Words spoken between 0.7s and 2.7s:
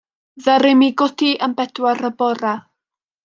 mi godi am bedwar y bore.